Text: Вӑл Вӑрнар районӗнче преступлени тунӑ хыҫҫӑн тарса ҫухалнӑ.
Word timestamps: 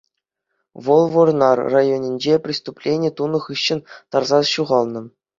Вӑл 0.83 1.03
Вӑрнар 1.13 1.59
районӗнче 1.73 2.35
преступлени 2.45 3.09
тунӑ 3.19 3.39
хыҫҫӑн 3.43 3.79
тарса 4.15 4.39
ҫухалнӑ. 4.53 5.01